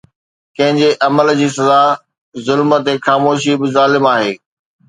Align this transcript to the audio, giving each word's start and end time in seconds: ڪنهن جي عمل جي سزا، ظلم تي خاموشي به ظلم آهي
ڪنهن 0.55 0.75
جي 0.79 0.89
عمل 1.07 1.27
جي 1.41 1.47
سزا، 1.57 1.81
ظلم 2.47 2.69
تي 2.85 2.93
خاموشي 3.05 3.53
به 3.59 3.67
ظلم 3.75 4.03
آهي 4.15 4.33